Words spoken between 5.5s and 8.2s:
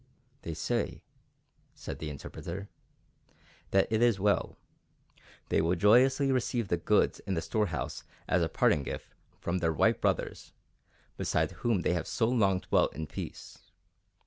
will joyously receive the goods in the storehouse